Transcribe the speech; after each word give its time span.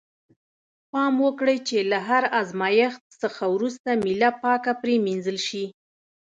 پام 0.91 1.13
وکړئ 1.25 1.57
چې 1.67 1.77
له 1.91 1.99
هر 2.09 2.23
آزمایښت 2.41 3.01
څخه 3.21 3.43
وروسته 3.55 3.89
میله 4.03 4.29
پاکه 4.43 4.73
پرېمینځل 4.81 5.37
شي. 5.47 5.65